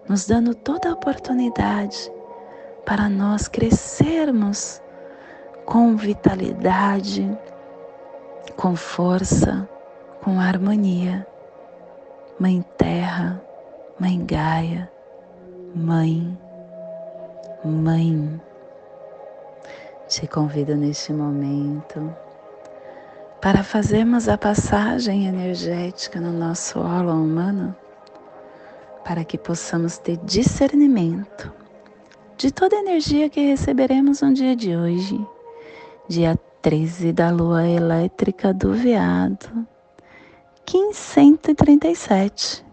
nos 0.08 0.26
dando 0.26 0.56
toda 0.56 0.88
a 0.88 0.94
oportunidade 0.94 2.10
para 2.86 3.10
nós 3.10 3.50
crescermos 3.50 4.82
com 5.66 5.96
vitalidade, 5.96 7.38
com 8.56 8.76
força, 8.76 9.68
com 10.22 10.40
harmonia. 10.40 11.26
Mãe 12.40 12.66
Terra, 12.78 13.42
Mãe 14.00 14.26
Gaia, 14.26 14.92
Mãe 15.76 16.38
Mãe, 17.66 18.42
te 20.10 20.28
convido 20.28 20.76
neste 20.76 21.14
momento 21.14 22.14
para 23.40 23.64
fazermos 23.64 24.28
a 24.28 24.38
passagem 24.38 25.28
energética 25.28 26.20
no 26.20 26.34
nosso 26.34 26.78
holo 26.80 27.14
humano 27.14 27.74
para 29.06 29.24
que 29.24 29.38
possamos 29.38 29.98
ter 29.98 30.18
discernimento 30.18 31.54
de 32.36 32.52
toda 32.52 32.76
a 32.76 32.80
energia 32.80 33.30
que 33.30 33.40
receberemos 33.40 34.22
no 34.22 34.34
dia 34.34 34.58
de 34.58 34.76
hoje, 34.76 35.26
dia 36.08 36.38
13 36.62 37.14
da 37.14 37.30
lua 37.30 37.66
elétrica 37.66 38.54
do 38.54 38.74
veado, 38.74 39.66
1537, 40.70 42.66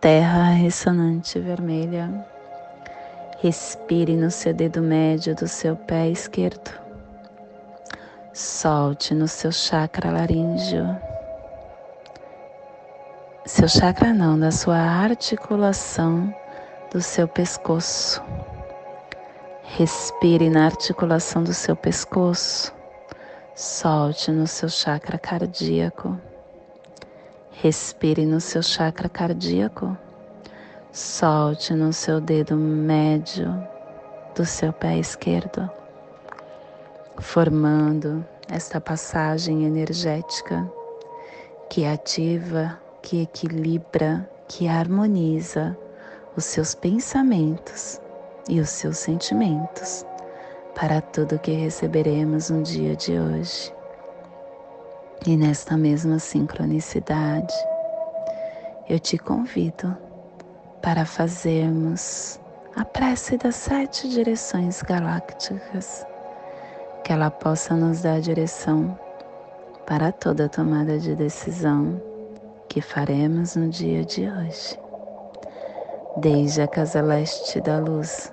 terra 0.00 0.50
ressonante 0.50 1.40
vermelha. 1.40 2.26
Respire 3.40 4.16
no 4.16 4.30
seu 4.30 4.54
dedo 4.54 4.80
médio 4.80 5.34
do 5.34 5.48
seu 5.48 5.76
pé 5.76 6.08
esquerdo. 6.08 6.70
Solte 8.32 9.14
no 9.14 9.28
seu 9.28 9.52
chakra 9.52 10.10
laríngeo. 10.10 10.96
Seu 13.44 13.68
chakra 13.68 14.14
não, 14.14 14.38
da 14.38 14.50
sua 14.50 14.78
articulação 14.78 16.34
do 16.90 17.02
seu 17.02 17.28
pescoço. 17.28 18.22
Respire 19.66 20.50
na 20.50 20.66
articulação 20.66 21.42
do 21.42 21.52
seu 21.52 21.74
pescoço. 21.74 22.72
Solte 23.56 24.30
no 24.30 24.46
seu 24.46 24.68
chakra 24.68 25.18
cardíaco. 25.18 26.16
Respire 27.50 28.24
no 28.24 28.40
seu 28.40 28.62
chakra 28.62 29.08
cardíaco. 29.08 29.96
Solte 30.92 31.74
no 31.74 31.92
seu 31.92 32.20
dedo 32.20 32.54
médio 32.54 33.52
do 34.36 34.44
seu 34.44 34.72
pé 34.72 34.98
esquerdo, 34.98 35.68
formando 37.18 38.24
esta 38.48 38.80
passagem 38.80 39.64
energética 39.64 40.70
que 41.68 41.84
ativa, 41.84 42.78
que 43.02 43.22
equilibra, 43.22 44.28
que 44.46 44.68
harmoniza 44.68 45.76
os 46.36 46.44
seus 46.44 46.76
pensamentos 46.76 48.03
e 48.48 48.60
os 48.60 48.68
seus 48.68 48.98
sentimentos 48.98 50.04
para 50.74 51.00
tudo 51.00 51.38
que 51.38 51.52
receberemos 51.52 52.50
no 52.50 52.62
dia 52.62 52.96
de 52.96 53.18
hoje. 53.18 53.72
E 55.26 55.36
nesta 55.36 55.76
mesma 55.76 56.18
sincronicidade, 56.18 57.54
eu 58.88 58.98
te 58.98 59.16
convido 59.16 59.96
para 60.82 61.06
fazermos 61.06 62.38
a 62.76 62.84
prece 62.84 63.38
das 63.38 63.54
sete 63.54 64.08
direções 64.08 64.82
galácticas, 64.82 66.04
que 67.04 67.12
ela 67.12 67.30
possa 67.30 67.74
nos 67.74 68.02
dar 68.02 68.20
direção 68.20 68.98
para 69.86 70.10
toda 70.10 70.48
tomada 70.48 70.98
de 70.98 71.14
decisão 71.14 72.02
que 72.68 72.80
faremos 72.80 73.54
no 73.54 73.68
dia 73.68 74.04
de 74.04 74.28
hoje. 74.28 74.78
Desde 76.16 76.62
a 76.62 76.68
casa 76.68 77.00
leste 77.00 77.60
da 77.60 77.78
luz, 77.78 78.32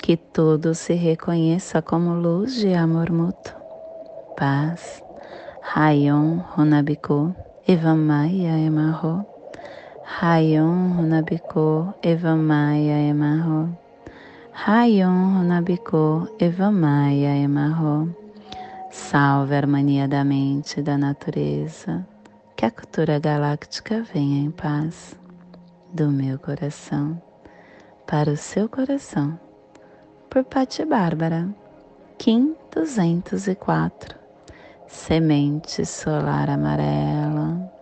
que 0.00 0.16
tudo 0.16 0.74
se 0.74 0.94
reconheça 0.94 1.82
como 1.82 2.14
luz 2.14 2.54
de 2.54 2.74
amor 2.74 3.10
mútuo, 3.10 3.54
paz, 4.36 5.02
Rayon 5.60 6.38
Runabiku, 6.56 7.34
Evamaya 7.66 8.58
Emarro. 8.58 9.26
Rayon 10.20 10.96
Runabiko 10.96 11.94
Evamaya 12.02 12.98
Emarro. 13.10 13.68
Rayon 14.52 15.34
Runabiko 15.36 16.28
Evamaya 16.40 17.36
Emarro. 17.36 18.16
Salve 18.90 19.54
a 19.54 19.58
harmonia 19.58 20.08
da 20.08 20.24
mente 20.24 20.80
e 20.80 20.82
da 20.82 20.96
natureza. 20.96 22.06
Que 22.56 22.64
a 22.64 22.70
cultura 22.70 23.18
galáctica 23.20 24.02
venha 24.02 24.42
em 24.42 24.50
paz. 24.50 25.14
do 25.92 26.10
meu 26.10 26.38
coração 26.38 27.20
para 28.06 28.30
o 28.30 28.36
seu 28.36 28.68
coração, 28.68 29.38
por 30.28 30.44
Pati 30.44 30.84
Bárbara, 30.84 31.48
Kim 32.18 32.54
204, 32.74 34.18
Semente 34.86 35.86
Solar 35.86 36.50
Amarela, 36.50 37.72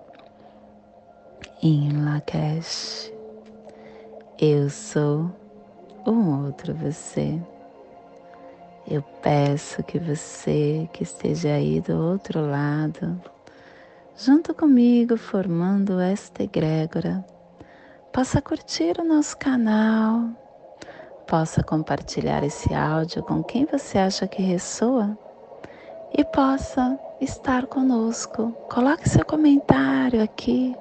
em 1.61 2.05
Lakesh. 2.05 3.13
Eu 4.39 4.71
sou 4.71 5.31
um 6.07 6.45
outro 6.45 6.73
você. 6.75 7.41
Eu 8.89 9.03
peço 9.21 9.83
que 9.83 9.99
você 9.99 10.89
que 10.93 11.03
esteja 11.03 11.55
aí 11.55 11.81
do 11.81 11.97
outro 12.01 12.41
lado, 12.49 13.21
junto 14.17 14.55
comigo, 14.55 15.17
formando 15.17 15.99
esta 15.99 16.45
egrégora, 16.45 17.25
possa 18.13 18.41
curtir 18.41 19.01
o 19.01 19.05
nosso 19.05 19.37
canal, 19.37 20.31
possa 21.27 21.63
compartilhar 21.63 22.45
esse 22.45 22.73
áudio 22.73 23.23
com 23.23 23.43
quem 23.43 23.67
você 23.67 23.99
acha 23.99 24.27
que 24.27 24.43
ressoa 24.43 25.19
e 26.17 26.25
possa 26.25 26.99
estar 27.21 27.67
conosco. 27.67 28.53
Coloque 28.73 29.09
seu 29.09 29.25
comentário 29.25 30.23
aqui 30.23 30.75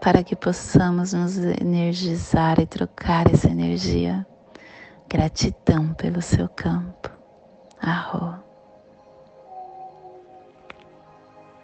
para 0.00 0.22
que 0.22 0.36
possamos 0.36 1.12
nos 1.12 1.38
energizar 1.38 2.60
e 2.60 2.66
trocar 2.66 3.32
essa 3.32 3.48
energia. 3.48 4.26
Gratidão 5.08 5.94
pelo 5.94 6.20
seu 6.20 6.48
campo. 6.48 7.10
Arro. 7.80 8.45